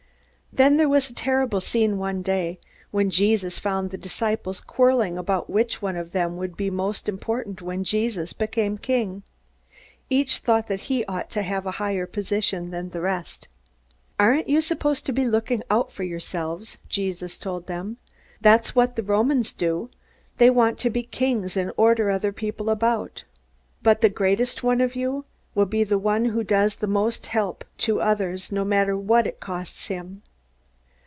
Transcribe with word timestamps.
Then 0.53 0.75
there 0.75 0.89
was 0.89 1.09
a 1.09 1.13
terrible 1.13 1.61
scene 1.61 1.97
one 1.97 2.21
day, 2.21 2.59
when 2.91 3.09
Jesus 3.09 3.57
found 3.57 3.89
the 3.89 3.97
disciples 3.97 4.59
quarreling 4.59 5.17
about 5.17 5.49
which 5.49 5.81
of 5.81 6.11
them 6.11 6.35
would 6.35 6.57
be 6.57 6.67
the 6.67 6.75
most 6.75 7.07
important 7.07 7.61
when 7.61 7.85
Jesus 7.85 8.33
became 8.33 8.77
king. 8.77 9.23
Each 10.09 10.39
thought 10.39 10.67
that 10.67 10.81
he 10.81 11.05
ought 11.05 11.29
to 11.29 11.41
have 11.43 11.65
a 11.65 11.71
higher 11.79 12.05
position 12.05 12.69
than 12.69 12.89
the 12.89 12.99
rest. 12.99 13.47
"You 14.19 14.25
aren't 14.25 14.63
supposed 14.65 15.05
to 15.05 15.13
be 15.13 15.23
looking 15.25 15.63
out 15.71 15.89
for 15.89 16.03
yourselves," 16.03 16.77
Jesus 16.89 17.37
told 17.37 17.67
them. 17.67 17.95
"That's 18.41 18.75
what 18.75 18.97
the 18.97 19.03
Romans 19.03 19.53
do. 19.53 19.89
They 20.35 20.49
want 20.49 20.77
to 20.79 20.89
be 20.89 21.03
kings, 21.03 21.55
and 21.55 21.71
order 21.77 22.11
other 22.11 22.33
people 22.33 22.69
about. 22.69 23.23
But 23.81 24.01
the 24.01 24.09
greatest 24.09 24.63
one 24.63 24.81
of 24.81 24.97
you 24.97 25.23
will 25.55 25.65
be 25.65 25.85
the 25.85 25.97
one 25.97 26.25
who 26.25 26.43
does 26.43 26.75
the 26.75 26.87
most 26.87 27.23
to 27.23 27.29
help 27.29 27.63
others, 28.01 28.51
no 28.51 28.65
matter 28.65 28.97
what 28.97 29.25
it 29.25 29.39
costs 29.39 29.87
him. 29.87 30.23